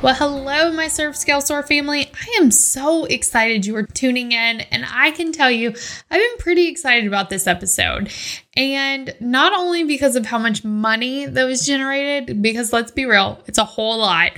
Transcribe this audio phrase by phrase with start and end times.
[0.00, 2.06] Well, hello, my Serve Scale Soar family.
[2.14, 6.38] I am so excited you are tuning in, and I can tell you, I've been
[6.38, 8.08] pretty excited about this episode.
[8.56, 13.42] And not only because of how much money that was generated, because let's be real,
[13.48, 14.30] it's a whole lot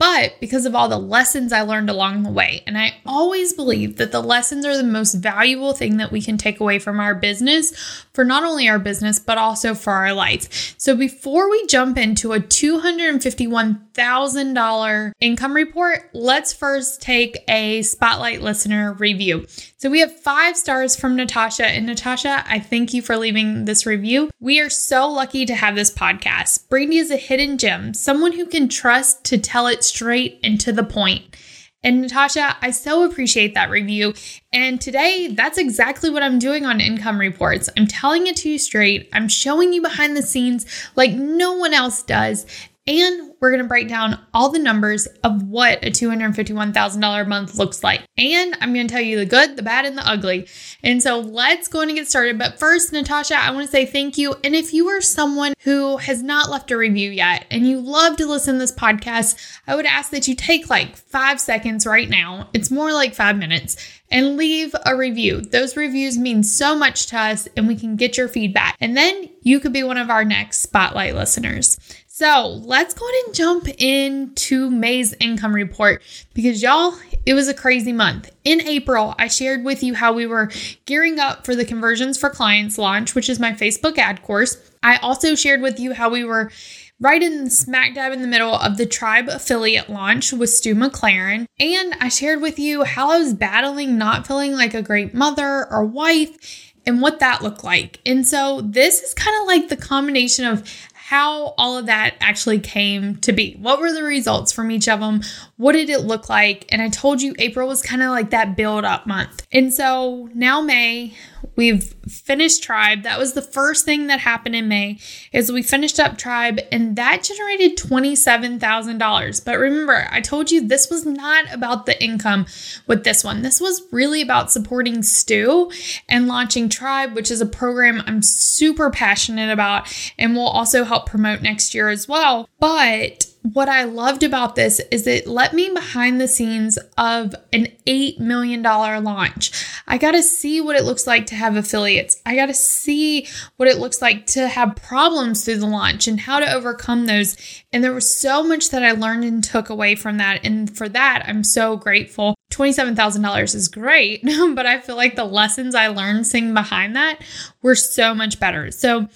[0.00, 2.62] but because of all the lessons I learned along the way.
[2.66, 6.38] And I always believe that the lessons are the most valuable thing that we can
[6.38, 10.76] take away from our business for not only our business, but also for our life.
[10.78, 18.92] So before we jump into a $251,000 income report, let's first take a spotlight listener
[18.94, 19.46] review.
[19.76, 21.66] So we have five stars from Natasha.
[21.66, 24.30] And Natasha, I thank you for leaving this review.
[24.40, 26.68] We are so lucky to have this podcast.
[26.68, 30.72] Brandy is a hidden gem, someone who can trust to tell it straight and to
[30.72, 31.36] the point.
[31.82, 34.12] And Natasha, I so appreciate that review.
[34.52, 37.70] And today, that's exactly what I'm doing on income reports.
[37.76, 39.08] I'm telling it to you straight.
[39.12, 42.44] I'm showing you behind the scenes like no one else does.
[42.86, 47.56] And we're going to break down all the numbers of what a $251,000 a month
[47.56, 48.02] looks like.
[48.18, 50.46] And I'm going to tell you the good, the bad, and the ugly.
[50.82, 52.38] And so let's go and get started.
[52.38, 54.34] But first, Natasha, I want to say thank you.
[54.44, 58.16] And if you are someone who has not left a review yet and you love
[58.18, 62.08] to listen to this podcast, I would ask that you take like five seconds right
[62.08, 62.50] now.
[62.52, 63.76] It's more like five minutes
[64.10, 65.40] and leave a review.
[65.40, 68.76] Those reviews mean so much to us and we can get your feedback.
[68.80, 71.78] And then you could be one of our next spotlight listeners.
[72.20, 76.02] So let's go ahead and jump into May's income report
[76.34, 76.92] because y'all,
[77.24, 78.30] it was a crazy month.
[78.44, 80.50] In April, I shared with you how we were
[80.84, 84.58] gearing up for the Conversions for Clients launch, which is my Facebook ad course.
[84.82, 86.52] I also shared with you how we were
[87.00, 91.46] right in smack dab in the middle of the Tribe affiliate launch with Stu McLaren.
[91.58, 95.66] And I shared with you how I was battling not feeling like a great mother
[95.72, 98.00] or wife and what that looked like.
[98.04, 100.68] And so this is kind of like the combination of
[101.10, 103.54] how all of that actually came to be.
[103.54, 105.22] What were the results from each of them?
[105.56, 106.66] What did it look like?
[106.68, 109.44] And I told you April was kind of like that build up month.
[109.50, 111.12] And so now May,
[111.56, 113.02] we've finished Tribe.
[113.02, 114.98] That was the first thing that happened in May
[115.32, 119.44] is we finished up Tribe and that generated $27,000.
[119.44, 122.46] But remember, I told you this was not about the income
[122.86, 123.42] with this one.
[123.42, 125.70] This was really about supporting Stu
[126.08, 131.06] and launching Tribe, which is a program I'm super passionate about and will also help
[131.06, 132.48] promote next year as well.
[132.58, 137.68] But what I loved about this is it let me behind the scenes of an
[137.86, 139.66] $8 million launch.
[139.86, 142.20] I got to see what it looks like to have affiliates.
[142.26, 143.26] I got to see
[143.56, 147.36] what it looks like to have problems through the launch and how to overcome those.
[147.72, 150.44] And there was so much that I learned and took away from that.
[150.44, 152.34] And for that, I'm so grateful.
[152.52, 154.22] $27,000 is great,
[154.54, 157.20] but I feel like the lessons I learned seeing behind that
[157.62, 158.70] were so much better.
[158.70, 159.08] So,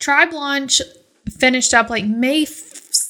[0.00, 0.80] Tribe launch
[1.28, 2.44] finished up like May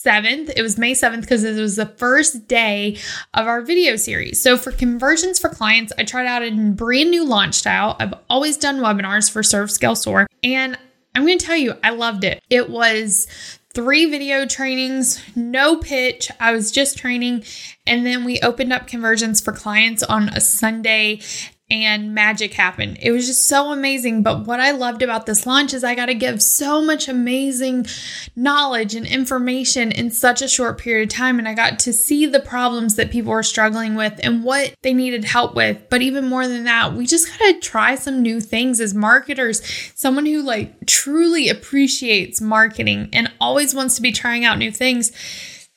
[0.05, 0.53] 7th.
[0.55, 2.97] It was May 7th because it was the first day
[3.35, 4.41] of our video series.
[4.41, 7.97] So for conversions for clients, I tried out a brand new launch style.
[7.99, 10.79] I've always done webinars for Serve Scale Soar, and
[11.15, 12.41] I'm going to tell you, I loved it.
[12.49, 13.27] It was
[13.75, 16.31] three video trainings, no pitch.
[16.39, 17.45] I was just training.
[17.87, 21.21] And then we opened up conversions for clients on a Sunday
[21.71, 22.97] and magic happened.
[23.03, 24.23] It was just so amazing.
[24.23, 27.87] But what I loved about this launch is I got to give so much amazing
[28.35, 31.38] knowledge and information in such a short period of time.
[31.38, 34.94] And I got to see the problems that people were struggling with and what they
[34.94, 35.91] needed help with.
[35.91, 39.62] But even more than that, we just got to try some new things as marketers.
[39.94, 45.12] Someone who like truly appreciates marketing and always wants to be trying out new things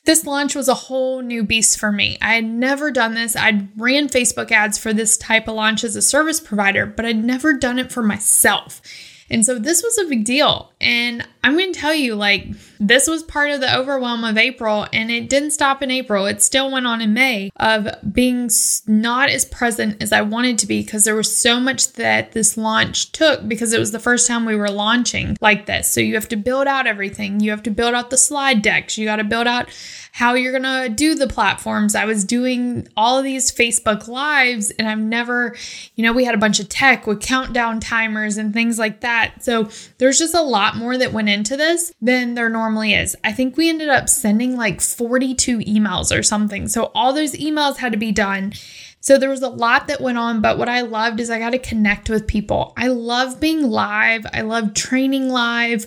[0.04, 2.18] this launch was a whole new beast for me.
[2.20, 3.36] I had never done this.
[3.36, 7.24] I'd ran Facebook ads for this type of launch as a service provider, but I'd
[7.24, 8.82] never done it for myself.
[9.30, 10.71] And so this was a big deal.
[10.82, 12.48] And I'm going to tell you, like,
[12.78, 16.26] this was part of the overwhelm of April, and it didn't stop in April.
[16.26, 18.50] It still went on in May of being
[18.86, 22.56] not as present as I wanted to be because there was so much that this
[22.56, 25.90] launch took because it was the first time we were launching like this.
[25.90, 28.98] So you have to build out everything, you have to build out the slide decks,
[28.98, 29.68] you got to build out
[30.12, 31.94] how you're going to do the platforms.
[31.94, 35.56] I was doing all of these Facebook lives and I've never,
[35.94, 39.42] you know, we had a bunch of tech with countdown timers and things like that.
[39.42, 43.16] So there's just a lot more that went into this than there normally is.
[43.24, 46.68] I think we ended up sending like 42 emails or something.
[46.68, 48.52] So all those emails had to be done.
[49.00, 51.50] So there was a lot that went on, but what I loved is I got
[51.50, 52.72] to connect with people.
[52.76, 54.24] I love being live.
[54.32, 55.86] I love training live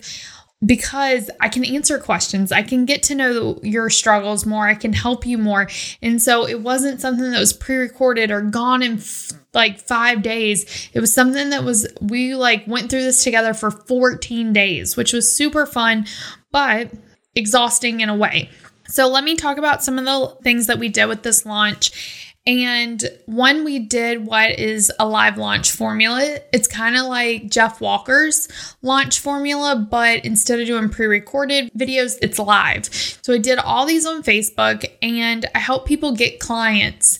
[0.64, 2.52] because I can answer questions.
[2.52, 4.68] I can get to know your struggles more.
[4.68, 5.68] I can help you more.
[6.02, 10.22] And so it wasn't something that was pre recorded or gone in f- like five
[10.22, 10.90] days.
[10.94, 15.14] It was something that was, we like went through this together for 14 days, which
[15.14, 16.06] was super fun,
[16.52, 16.92] but
[17.36, 18.50] exhausting in a way.
[18.88, 22.35] So let me talk about some of the things that we did with this launch
[22.48, 26.40] and one, we did what is a live launch formula.
[26.54, 28.48] It's kind of like Jeff Walker's
[28.84, 32.86] launch formula, but instead of doing pre recorded videos, it's live.
[33.24, 37.20] So I did all these on Facebook and I help people get clients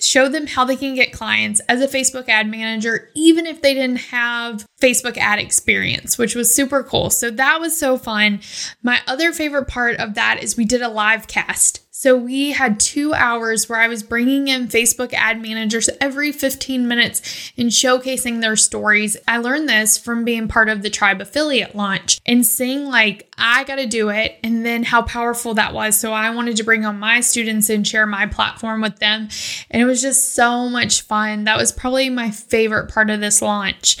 [0.00, 3.74] show them how they can get clients as a Facebook ad manager, even if they
[3.74, 7.10] didn't have Facebook ad experience, which was super cool.
[7.10, 8.40] So that was so fun.
[8.82, 11.83] My other favorite part of that is we did a live cast.
[12.04, 16.86] So we had two hours where I was bringing in Facebook ad managers every 15
[16.86, 19.16] minutes and showcasing their stories.
[19.26, 23.64] I learned this from being part of the Tribe affiliate launch and seeing like, I
[23.64, 25.98] got to do it and then how powerful that was.
[25.98, 29.30] So I wanted to bring on my students and share my platform with them.
[29.70, 31.44] And it was just so much fun.
[31.44, 33.96] That was probably my favorite part of this launch.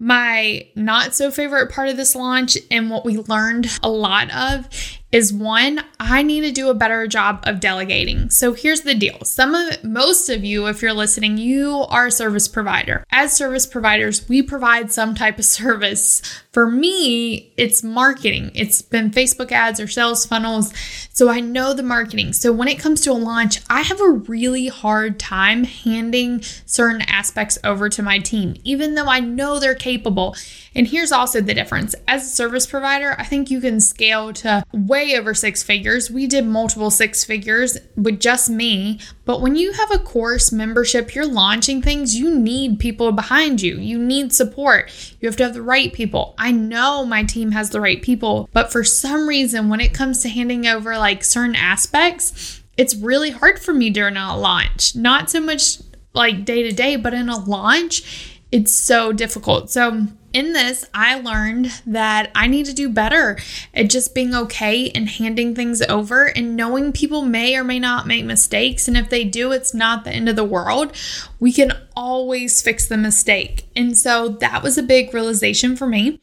[0.00, 4.66] My not so favorite part of this launch and what we learned a lot of
[5.12, 8.30] is one, I need to do a better job of delegating.
[8.30, 9.24] So here's the deal.
[9.24, 13.04] Some of most of you, if you're listening, you are a service provider.
[13.10, 16.22] As service providers, we provide some type of service.
[16.52, 18.52] For me, it's marketing.
[18.54, 20.72] It's been Facebook ads or sales funnels.
[21.12, 22.32] So I know the marketing.
[22.32, 27.02] So when it comes to a launch, I have a really hard time handing certain
[27.02, 30.36] aspects over to my team, even though I know they're capable.
[30.74, 31.94] And here's also the difference.
[32.06, 36.10] As a service provider, I think you can scale to way over six figures.
[36.10, 39.00] We did multiple six figures with just me.
[39.24, 43.76] But when you have a course membership, you're launching things, you need people behind you.
[43.76, 44.90] You need support.
[45.20, 46.34] You have to have the right people.
[46.38, 50.22] I know my team has the right people, but for some reason, when it comes
[50.22, 54.94] to handing over like certain aspects, it's really hard for me during a launch.
[54.94, 55.78] Not so much
[56.14, 59.70] like day to day, but in a launch, it's so difficult.
[59.70, 63.36] So, in this, I learned that I need to do better
[63.74, 68.06] at just being okay and handing things over and knowing people may or may not
[68.06, 68.86] make mistakes.
[68.86, 70.96] And if they do, it's not the end of the world.
[71.40, 73.66] We can always fix the mistake.
[73.74, 76.20] And so that was a big realization for me.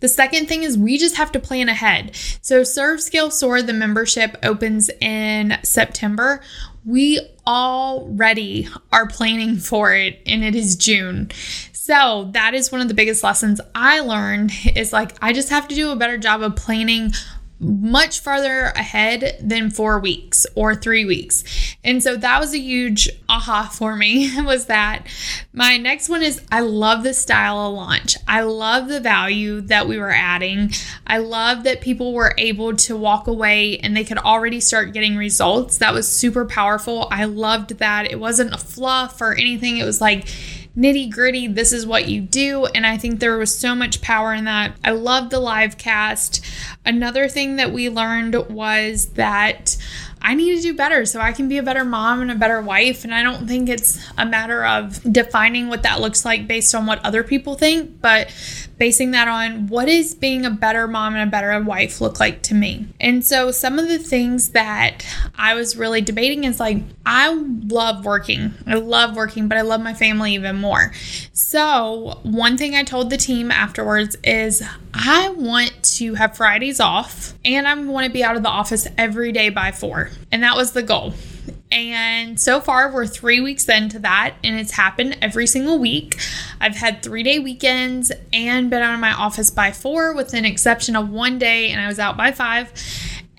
[0.00, 2.16] The second thing is we just have to plan ahead.
[2.40, 6.40] So, Serve Scale Soar, the membership opens in September.
[6.84, 11.30] We already are planning for it, and it is June.
[11.72, 15.66] So that is one of the biggest lessons I learned is like I just have
[15.68, 17.12] to do a better job of planning
[17.60, 21.44] much farther ahead than four weeks or three weeks.
[21.84, 25.06] And so that was a huge aha for me was that
[25.52, 28.16] my next one is I love the style of launch.
[28.26, 30.70] I love the value that we were adding.
[31.06, 35.16] I love that people were able to walk away and they could already start getting
[35.16, 35.78] results.
[35.78, 37.08] That was super powerful.
[37.10, 38.10] I loved that.
[38.10, 39.76] It wasn't a fluff or anything.
[39.76, 40.28] It was like,
[40.76, 42.66] nitty gritty, this is what you do.
[42.66, 44.76] And I think there was so much power in that.
[44.84, 46.44] I love the live cast.
[46.84, 49.76] Another thing that we learned was that
[50.22, 52.60] I need to do better so I can be a better mom and a better
[52.60, 53.04] wife.
[53.04, 56.86] And I don't think it's a matter of defining what that looks like based on
[56.86, 58.30] what other people think, but
[58.76, 62.42] basing that on what is being a better mom and a better wife look like
[62.42, 62.86] to me.
[62.98, 65.02] And so some of the things that
[65.34, 68.54] I was really debating is like, I love working.
[68.66, 70.92] I love working, but I love my family even more.
[71.32, 74.62] So, one thing I told the team afterwards is
[74.92, 78.86] I want to have Fridays off and I want to be out of the office
[78.98, 80.10] every day by four.
[80.32, 81.14] And that was the goal.
[81.72, 86.20] And so far, we're three weeks into that, and it's happened every single week.
[86.60, 90.44] I've had three day weekends and been out of my office by four, with an
[90.44, 92.72] exception of one day, and I was out by five.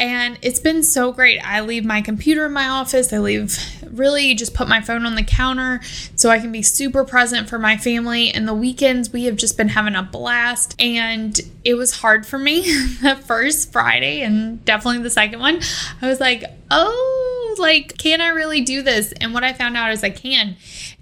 [0.02, 1.38] And it's been so great.
[1.46, 3.14] I leave my computer in my office.
[3.14, 3.56] I leave
[3.92, 5.80] really just put my phone on the counter
[6.16, 8.32] so I can be super present for my family.
[8.32, 10.74] And the weekends, we have just been having a blast.
[10.82, 12.62] And it was hard for me
[13.04, 15.62] the first Friday and definitely the second one.
[16.02, 17.11] I was like, oh,
[17.60, 19.12] like, can I really do this?
[19.14, 20.56] And what I found out is I can.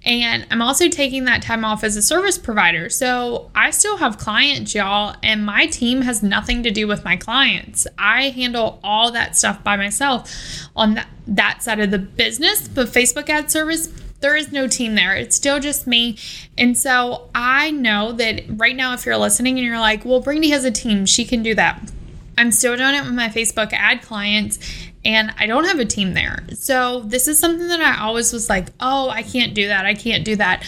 [0.06, 2.90] And I'm also taking that time off as a service provider.
[2.90, 7.18] So I still have clients, y'all, and my team has nothing to do with my
[7.18, 7.86] clients.
[7.98, 10.32] I handle all that stuff by myself
[10.76, 12.68] on that, that side of the business.
[12.68, 13.88] But Facebook ad service,
[14.22, 15.16] there is no team there.
[15.16, 16.18] It's still just me.
[16.58, 20.50] And so I know that right now, if you're listening and you're like, well, Brandy
[20.50, 21.92] has a team, she can do that.
[22.38, 24.60] I'm still doing it with my Facebook ad clients
[25.06, 26.46] and I don't have a team there.
[26.54, 29.86] So this is something that I always was like, oh, I can't do that.
[29.86, 30.66] I can't do that.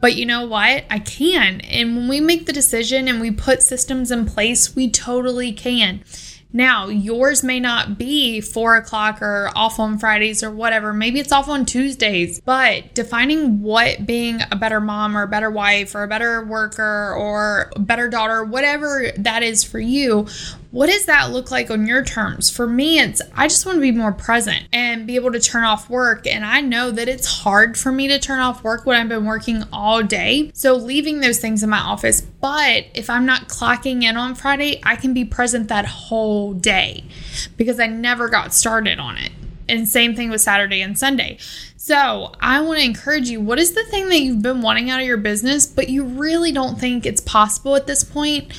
[0.00, 0.84] But you know what?
[0.90, 1.60] I can.
[1.60, 6.02] And when we make the decision and we put systems in place, we totally can.
[6.52, 10.92] Now, yours may not be four o'clock or off on Fridays or whatever.
[10.92, 15.50] Maybe it's off on Tuesdays, but defining what being a better mom or a better
[15.50, 20.26] wife or a better worker or a better daughter, whatever that is for you,
[20.70, 22.48] what does that look like on your terms?
[22.48, 25.64] For me, it's I just want to be more present and be able to turn
[25.64, 26.26] off work.
[26.26, 29.24] And I know that it's hard for me to turn off work when I've been
[29.24, 30.50] working all day.
[30.54, 32.20] So leaving those things in my office.
[32.20, 37.04] But if I'm not clocking in on Friday, I can be present that whole day
[37.56, 39.32] because I never got started on it.
[39.68, 41.38] And same thing with Saturday and Sunday.
[41.76, 45.00] So, I want to encourage you what is the thing that you've been wanting out
[45.00, 48.52] of your business, but you really don't think it's possible at this point?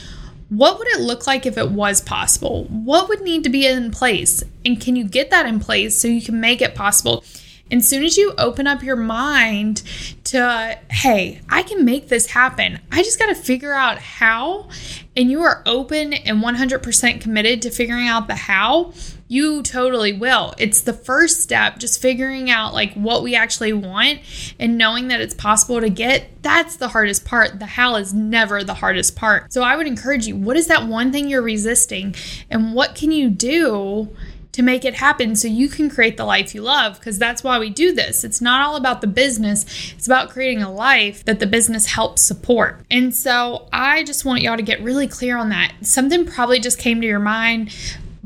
[0.51, 2.65] What would it look like if it was possible?
[2.65, 4.43] What would need to be in place?
[4.65, 7.23] And can you get that in place so you can make it possible?
[7.71, 9.81] And as soon as you open up your mind
[10.25, 14.69] to, hey, I can make this happen, I just got to figure out how,
[15.15, 18.93] and you are open and 100% committed to figuring out the how,
[19.31, 20.53] you totally will.
[20.57, 24.19] It's the first step, just figuring out like what we actually want
[24.59, 26.43] and knowing that it's possible to get.
[26.43, 27.57] That's the hardest part.
[27.57, 29.53] The how is never the hardest part.
[29.53, 32.13] So I would encourage you what is that one thing you're resisting
[32.49, 34.09] and what can you do?
[34.51, 37.57] To make it happen so you can create the life you love because that's why
[37.57, 38.23] we do this.
[38.23, 42.21] It's not all about the business, it's about creating a life that the business helps
[42.21, 42.81] support.
[42.89, 45.73] And so I just want y'all to get really clear on that.
[45.81, 47.71] Something probably just came to your mind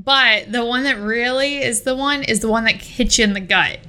[0.05, 3.33] but the one that really is the one is the one that hits you in
[3.33, 3.79] the gut.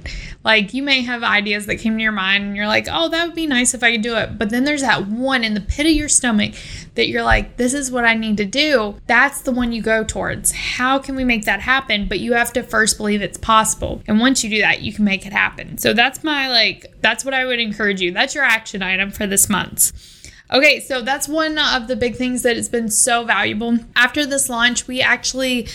[0.47, 3.25] Like you may have ideas that came to your mind and you're like, oh, that
[3.25, 4.37] would be nice if I could do it.
[4.37, 6.55] But then there's that one in the pit of your stomach
[6.95, 8.95] that you're like, this is what I need to do.
[9.07, 10.53] That's the one you go towards.
[10.53, 12.07] How can we make that happen?
[12.07, 14.01] But you have to first believe it's possible.
[14.07, 15.77] And once you do that, you can make it happen.
[15.79, 18.13] So that's my like, that's what I would encourage you.
[18.13, 19.91] That's your action item for this month.
[20.49, 23.79] Okay, so that's one of the big things that has been so valuable.
[23.97, 25.67] After this launch, we actually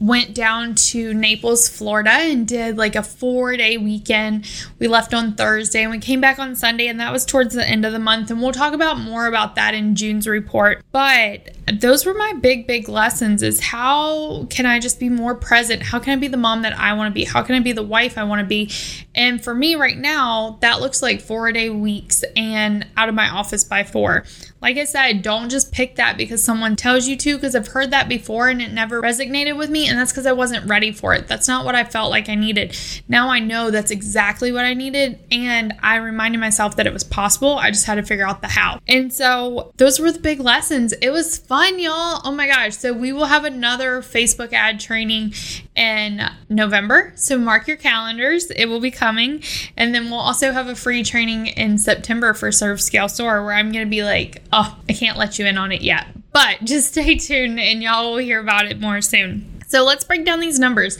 [0.00, 4.48] went down to Naples, Florida, and did like a four day weekend.
[4.78, 7.66] We left on Thursday and we came back on Sunday, and that was towards the
[7.66, 8.30] end of the month.
[8.30, 10.84] And we'll talk about more about that in June's report.
[10.92, 15.82] But those were my big, big lessons is how can I just be more present?
[15.82, 17.24] How can I be the mom that I want to be?
[17.24, 18.70] How can I be the wife I want to be?
[19.14, 23.28] And for me right now, that looks like four day weeks and out of my
[23.28, 24.24] office by four.
[24.60, 27.92] Like I said, don't just pick that because someone tells you to, because I've heard
[27.92, 29.88] that before and it never resonated with me.
[29.88, 31.28] And that's because I wasn't ready for it.
[31.28, 32.76] That's not what I felt like I needed.
[33.06, 35.20] Now I know that's exactly what I needed.
[35.30, 37.56] And I reminded myself that it was possible.
[37.56, 38.80] I just had to figure out the how.
[38.88, 40.92] And so those were the big lessons.
[40.94, 42.20] It was fun, y'all.
[42.24, 42.76] Oh my gosh.
[42.76, 45.34] So we will have another Facebook ad training
[45.76, 47.12] in November.
[47.14, 48.50] So mark your calendars.
[48.50, 49.42] It will be coming.
[49.76, 53.54] And then we'll also have a free training in September for Serve Scale Soar where
[53.54, 56.06] I'm going to be like, oh, I can't let you in on it yet.
[56.32, 59.62] But just stay tuned and y'all will hear about it more soon.
[59.68, 60.98] So let's break down these numbers.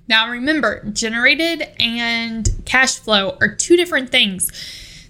[0.09, 4.51] Now, remember, generated and cash flow are two different things.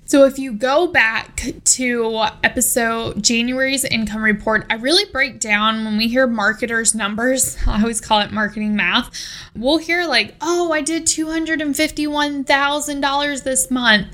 [0.08, 5.98] So if you go back to episode January's income report, I really break down when
[5.98, 7.58] we hear marketers' numbers.
[7.68, 9.12] I always call it marketing math.
[9.54, 14.08] We'll hear like, "Oh, I did $251,000 this month."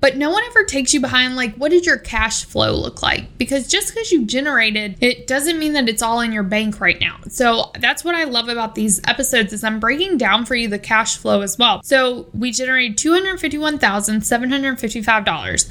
[0.00, 3.36] But no one ever takes you behind, like, what did your cash flow look like?
[3.36, 6.98] Because just because you generated, it doesn't mean that it's all in your bank right
[7.00, 7.18] now.
[7.28, 10.78] So that's what I love about these episodes is I'm breaking down for you the
[10.78, 11.82] cash flow as well.
[11.84, 15.68] So we generated $251,755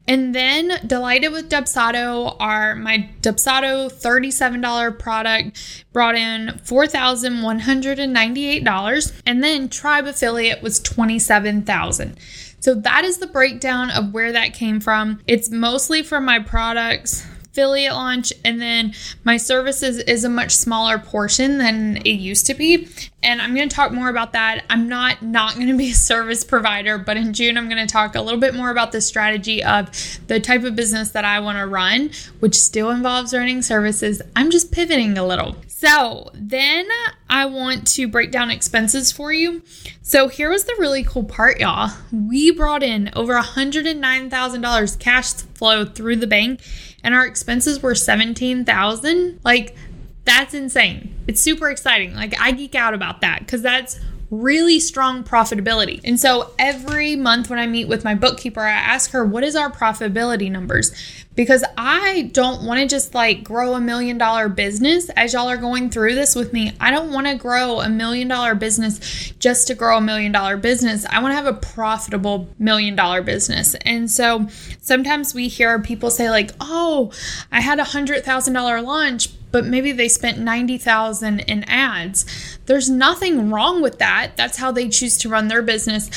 [0.08, 9.68] And then Delighted with Dubsado are my Dubsado $37 product brought in $4,198 and then
[9.68, 12.18] Tribe affiliate was 27,000.
[12.58, 15.20] So that is the breakdown of where that came from.
[15.26, 18.94] It's mostly from my products affiliate launch and then
[19.24, 22.88] my services is a much smaller portion than it used to be.
[23.22, 24.64] And i'm going to talk more about that.
[24.70, 27.92] I'm not not going to be a service provider but in june i'm going to
[27.92, 29.90] talk a little bit more about the strategy of
[30.26, 34.22] the type of business that i want to run which still involves running services.
[34.34, 35.56] I'm just pivoting a little.
[35.66, 36.86] So then
[37.28, 39.62] I want to break down expenses for you.
[40.02, 41.90] So here was the really cool part, y'all.
[42.12, 46.60] We brought in over $109,000 cash flow through the bank
[47.04, 49.40] and our expenses were 17,000.
[49.44, 49.76] Like
[50.24, 51.14] that's insane.
[51.26, 52.14] It's super exciting.
[52.14, 53.98] Like I geek out about that cuz that's
[54.32, 56.00] really strong profitability.
[56.04, 59.54] And so every month when I meet with my bookkeeper, I ask her, what is
[59.54, 60.90] our profitability numbers?
[61.34, 65.58] Because I don't want to just like grow a million dollar business as y'all are
[65.58, 66.72] going through this with me.
[66.80, 70.56] I don't want to grow a million dollar business just to grow a million dollar
[70.56, 71.04] business.
[71.10, 73.74] I want to have a profitable million dollar business.
[73.82, 74.48] And so
[74.80, 77.12] sometimes we hear people say, like, oh,
[77.50, 82.58] I had a hundred thousand dollar launch, but maybe they spent 90,000 in ads.
[82.66, 84.32] There's nothing wrong with that.
[84.36, 86.10] That's how they choose to run their business.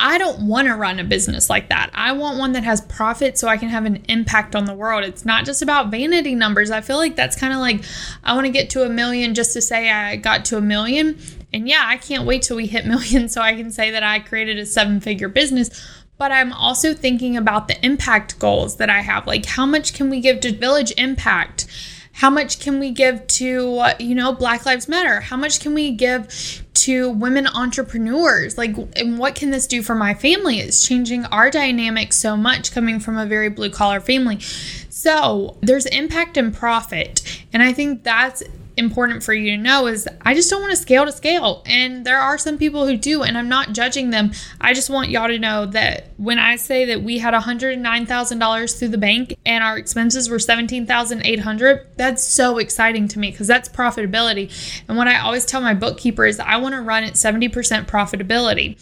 [0.00, 1.90] I don't want to run a business like that.
[1.92, 5.04] I want one that has profit so I can have an impact on the world.
[5.04, 6.70] It's not just about vanity numbers.
[6.70, 7.82] I feel like that's kind of like
[8.22, 11.18] I want to get to a million just to say I got to a million.
[11.52, 14.20] And yeah, I can't wait till we hit million so I can say that I
[14.20, 15.70] created a seven figure business
[16.18, 19.28] but I'm also thinking about the impact goals that I have.
[19.28, 21.68] Like, how much can we give to Village Impact?
[22.12, 25.20] How much can we give to, you know, Black Lives Matter?
[25.20, 28.58] How much can we give to women entrepreneurs?
[28.58, 30.58] Like, and what can this do for my family?
[30.58, 34.40] It's changing our dynamic so much coming from a very blue collar family.
[34.88, 37.22] So there's impact and profit.
[37.52, 38.42] And I think that's
[38.78, 41.62] important for you to know is I just don't want to scale to scale.
[41.66, 44.32] And there are some people who do, and I'm not judging them.
[44.60, 48.88] I just want y'all to know that when I say that we had $109,000 through
[48.88, 54.82] the bank and our expenses were 17,800, that's so exciting to me because that's profitability.
[54.88, 57.50] And what I always tell my bookkeeper is I want to run at 70%
[57.86, 58.78] profitability.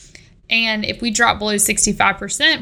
[0.48, 1.98] And if we drop below 65%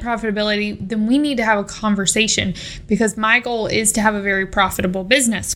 [0.00, 2.54] profitability, then we need to have a conversation
[2.86, 5.54] because my goal is to have a very profitable business.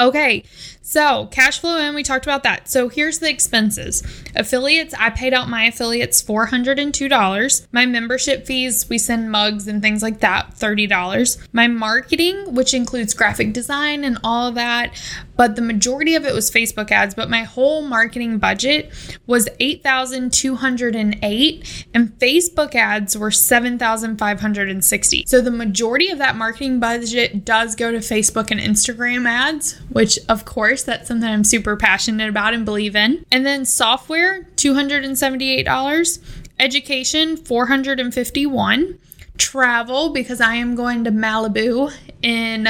[0.00, 0.44] Okay,
[0.80, 2.68] so cash flow in, we talked about that.
[2.68, 4.02] So here's the expenses.
[4.36, 7.66] Affiliates, I paid out my affiliates $402.
[7.72, 11.48] My membership fees, we send mugs and things like that, $30.
[11.52, 14.94] My marketing, which includes graphic design and all that,
[15.38, 18.92] but the majority of it was Facebook ads, but my whole marketing budget
[19.26, 25.24] was 8,208 and Facebook ads were 7,560.
[25.28, 30.18] So the majority of that marketing budget does go to Facebook and Instagram ads, which
[30.28, 33.24] of course that's something I'm super passionate about and believe in.
[33.30, 36.18] And then software, $278,
[36.58, 38.98] education, 451
[39.38, 42.66] travel because I am going to Malibu in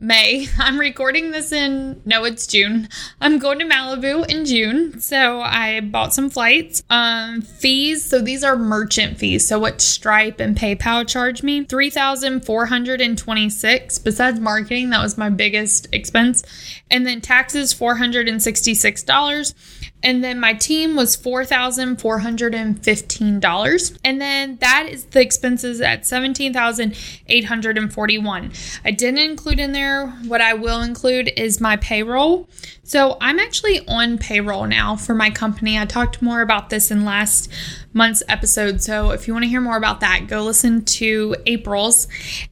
[0.00, 0.48] May.
[0.58, 2.88] I'm recording this in no, it's June.
[3.20, 6.82] I'm going to Malibu in June, so I bought some flights.
[6.88, 8.04] Um, fees.
[8.04, 9.46] So these are merchant fees.
[9.46, 13.98] So what Stripe and PayPal charge me three thousand four hundred and twenty six.
[13.98, 16.42] Besides marketing, that was my biggest expense,
[16.90, 18.26] and then taxes four hundred
[20.02, 23.98] and then my team was $4,415.
[24.04, 28.52] And then that is the expenses at 17,841.
[28.84, 32.48] I didn't include in there what I will include is my payroll.
[32.82, 35.78] So I'm actually on payroll now for my company.
[35.78, 37.48] I talked more about this in last
[37.92, 38.82] month's episode.
[38.82, 42.06] So if you want to hear more about that, go listen to April's.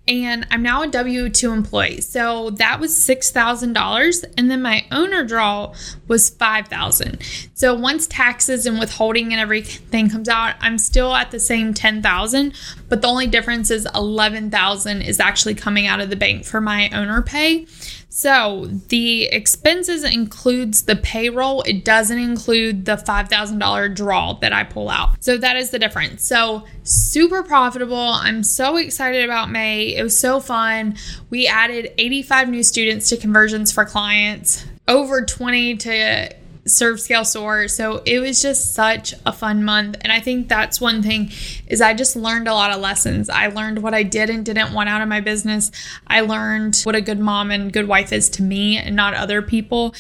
[0.06, 2.00] And I'm now a W 2 employee.
[2.00, 4.24] So that was $6,000.
[4.36, 5.74] And then my owner draw
[6.06, 7.22] was 5000
[7.54, 12.54] So once taxes and withholding and everything comes out, I'm still at the same 10000
[12.88, 16.88] but the only difference is 11000 is actually coming out of the bank for my
[16.90, 17.66] owner pay.
[18.10, 21.62] So the expenses includes the payroll.
[21.62, 25.22] It doesn't include the $5,000 draw that I pull out.
[25.22, 26.24] So that is the difference.
[26.24, 27.96] So super profitable.
[27.96, 29.94] I'm so excited about May.
[29.94, 30.96] It was so fun.
[31.30, 36.34] We added 85 new students to conversions for clients, over 20 to
[36.66, 39.96] serve scale soar so it was just such a fun month.
[40.00, 41.30] And i think that's one thing
[41.66, 43.28] is i just learned a lot of lessons.
[43.30, 45.70] I learned what i did and didn't want out of my business.
[46.06, 49.42] I learned what a good mom and good wife is to me and not other
[49.42, 49.94] people.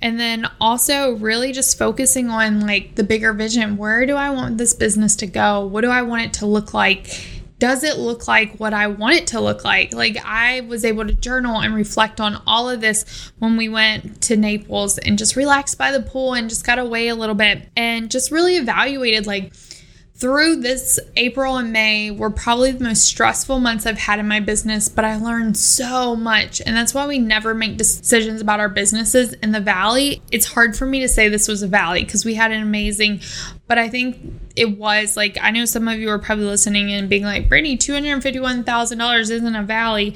[0.00, 3.76] And then also really just focusing on like the bigger vision.
[3.76, 5.66] Where do i want this business to go?
[5.66, 7.33] What do i want it to look like
[7.64, 9.94] does it look like what I want it to look like?
[9.94, 14.20] Like, I was able to journal and reflect on all of this when we went
[14.24, 17.70] to Naples and just relaxed by the pool and just got away a little bit
[17.74, 19.54] and just really evaluated, like,
[20.16, 24.38] through this April and May were probably the most stressful months I've had in my
[24.38, 26.62] business, but I learned so much.
[26.64, 30.22] And that's why we never make decisions about our businesses in the valley.
[30.30, 33.22] It's hard for me to say this was a valley because we had an amazing,
[33.66, 34.18] but I think
[34.54, 37.76] it was like, I know some of you are probably listening and being like, Brittany,
[37.76, 40.14] $251,000 isn't a valley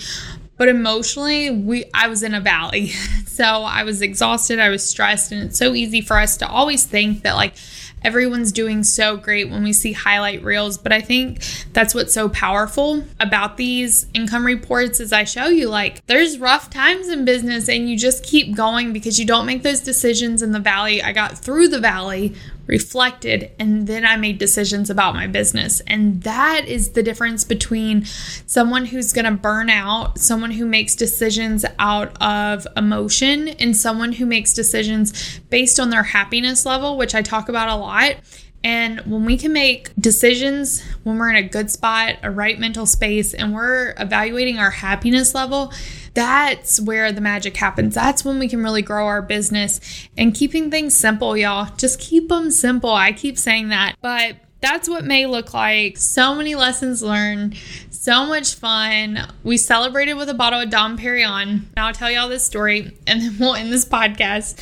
[0.56, 2.88] but emotionally we i was in a valley
[3.26, 6.84] so i was exhausted i was stressed and it's so easy for us to always
[6.84, 7.54] think that like
[8.02, 12.28] everyone's doing so great when we see highlight reels but i think that's what's so
[12.28, 17.68] powerful about these income reports is i show you like there's rough times in business
[17.68, 21.02] and you just keep going because you don't make those decisions in the valley.
[21.02, 22.34] I got through the valley
[22.68, 25.80] reflected, and then I made decisions about my business.
[25.86, 30.94] And that is the difference between someone who's going to burn out, someone who makes
[30.94, 37.14] decisions out of emotion, and someone who makes decisions based on their happiness level, which
[37.14, 38.16] I talk about a lot.
[38.62, 42.86] And when we can make decisions when we're in a good spot, a right mental
[42.86, 45.72] space, and we're evaluating our happiness level,
[46.14, 47.94] that's where the magic happens.
[47.94, 49.80] That's when we can really grow our business
[50.16, 51.68] and keeping things simple, y'all.
[51.76, 52.92] Just keep them simple.
[52.92, 55.96] I keep saying that, but that's what may look like.
[55.96, 57.56] So many lessons learned,
[57.90, 59.20] so much fun.
[59.44, 61.62] We celebrated with a bottle of Dom Perignon.
[61.76, 64.60] I'll tell y'all this story and then we'll end this podcast.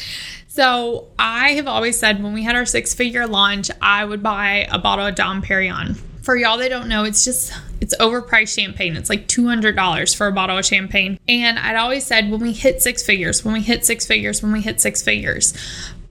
[0.49, 4.67] So I have always said when we had our six figure launch, I would buy
[4.71, 7.53] a bottle of Dom Perignon for y'all that don't know, it's just
[7.87, 8.97] it's overpriced champagne.
[8.97, 11.21] It's like $200 for a bottle of champagne.
[11.29, 14.51] And I'd always said when we hit six figures, when we hit six figures, when
[14.51, 15.55] we hit six figures.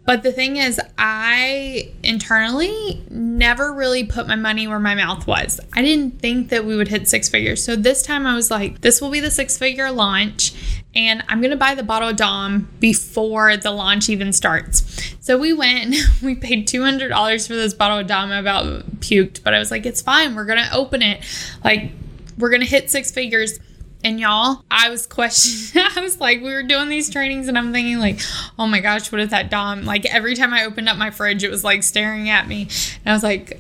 [0.06, 5.60] But the thing is, I internally never really put my money where my mouth was.
[5.74, 7.64] I didn't think that we would hit six figures.
[7.64, 10.54] So this time I was like, this will be the six figure launch,
[10.94, 14.84] and I'm gonna buy the bottle of Dom before the launch even starts.
[15.20, 18.32] So we went, we paid $200 for this bottle of Dom.
[18.32, 20.36] I about puked, but I was like, it's fine.
[20.36, 21.26] We're gonna open it.
[21.64, 21.92] Like,
[22.38, 23.60] we're gonna hit six figures.
[24.06, 25.88] And y'all, I was questioning.
[25.96, 28.22] I was like, we were doing these trainings, and I'm thinking, like,
[28.60, 29.84] oh my gosh, what if that Dom?
[29.84, 32.70] Like, every time I opened up my fridge, it was like staring at me.
[33.04, 33.60] And I was like,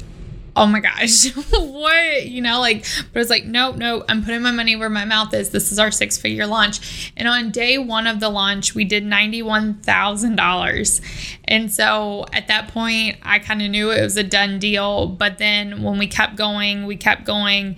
[0.55, 2.27] oh my gosh, what?
[2.27, 5.33] You know, like, but it's like, nope, nope, I'm putting my money where my mouth
[5.33, 5.49] is.
[5.49, 7.11] This is our six figure launch.
[7.17, 11.01] And on day one of the launch, we did $91,000.
[11.45, 15.07] And so at that point, I kind of knew it was a done deal.
[15.07, 17.77] But then when we kept going, we kept going.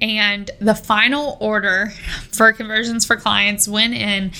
[0.00, 1.92] And the final order
[2.30, 4.30] for conversions for clients went in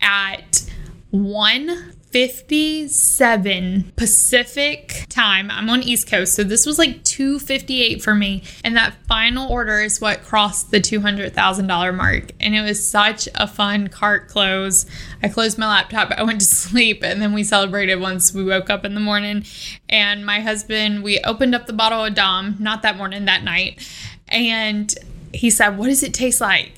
[0.00, 0.66] at
[1.10, 5.50] 157 Pacific time.
[5.50, 8.42] I'm on East Coast, so this was like 258 for me.
[8.64, 12.32] And that final order is what crossed the $200,000 mark.
[12.40, 14.86] And it was such a fun cart close.
[15.22, 18.70] I closed my laptop, I went to sleep, and then we celebrated once we woke
[18.70, 19.44] up in the morning.
[19.90, 23.86] And my husband, we opened up the bottle of Dom, not that morning, that night
[24.32, 24.92] and
[25.32, 26.72] he said, What does it taste like?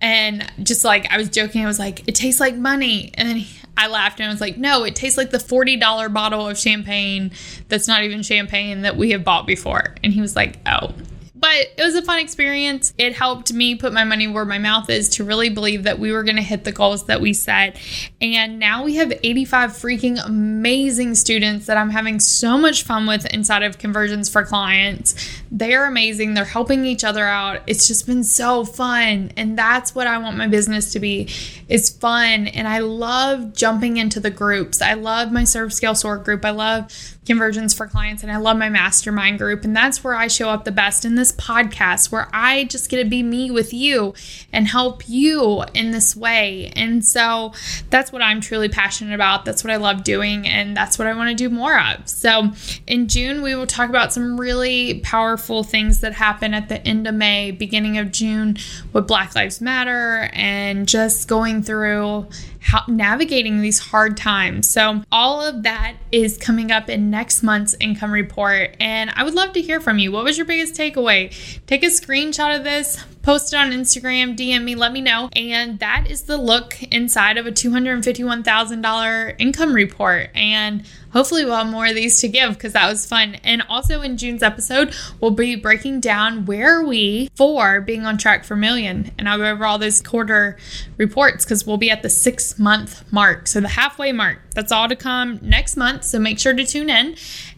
[0.00, 3.10] And just like I was joking, I was like, It tastes like money.
[3.14, 6.12] And then he, I laughed and I was like, No, it tastes like the $40
[6.12, 7.32] bottle of champagne
[7.68, 9.94] that's not even champagne that we have bought before.
[10.02, 10.92] And he was like, Oh.
[11.36, 12.94] But it was a fun experience.
[12.96, 16.10] It helped me put my money where my mouth is to really believe that we
[16.10, 17.78] were going to hit the goals that we set.
[18.18, 23.26] And now we have 85 freaking amazing students that I'm having so much fun with
[23.26, 25.14] inside of Conversions for Clients.
[25.56, 26.34] They are amazing.
[26.34, 27.62] They're helping each other out.
[27.68, 29.30] It's just been so fun.
[29.36, 31.28] And that's what I want my business to be.
[31.68, 32.48] It's fun.
[32.48, 34.82] And I love jumping into the groups.
[34.82, 36.44] I love my Serve Scale Soar group.
[36.44, 36.90] I love
[37.24, 39.64] conversions for clients and I love my mastermind group.
[39.64, 43.02] And that's where I show up the best in this podcast, where I just get
[43.02, 44.12] to be me with you
[44.52, 46.72] and help you in this way.
[46.74, 47.52] And so
[47.90, 49.44] that's what I'm truly passionate about.
[49.44, 50.48] That's what I love doing.
[50.48, 52.08] And that's what I want to do more of.
[52.08, 52.50] So
[52.88, 57.06] in June, we will talk about some really powerful things that happen at the end
[57.06, 58.56] of May, beginning of June
[58.92, 62.26] with Black Lives Matter and just going through
[62.64, 64.68] how navigating these hard times.
[64.68, 68.74] So, all of that is coming up in next month's income report.
[68.80, 70.10] And I would love to hear from you.
[70.10, 71.30] What was your biggest takeaway?
[71.66, 75.28] Take a screenshot of this, post it on Instagram, DM me, let me know.
[75.34, 80.30] And that is the look inside of a $251,000 income report.
[80.34, 83.36] And hopefully we'll have more of these to give because that was fun.
[83.44, 88.18] And also in June's episode, we'll be breaking down where are we for being on
[88.18, 89.10] track for million.
[89.18, 90.58] And I'll go over all those quarter
[90.98, 92.10] reports because we'll be at the
[92.58, 93.46] month mark.
[93.46, 94.38] So the halfway mark.
[94.54, 96.04] That's all to come next month.
[96.04, 97.16] So make sure to tune in.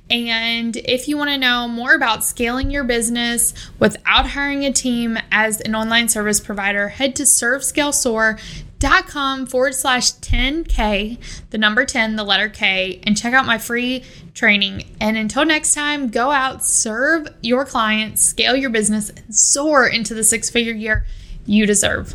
[0.09, 5.19] And if you want to know more about scaling your business without hiring a team
[5.33, 11.19] as an online service provider, head to servescalesoar.com forward slash 10K,
[11.51, 14.85] the number 10, the letter K, and check out my free training.
[15.01, 20.15] And until next time, go out, serve your clients, scale your business, and soar into
[20.15, 21.05] the six figure year
[21.47, 22.15] you deserve.